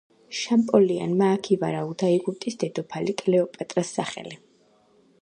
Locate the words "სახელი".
4.01-4.39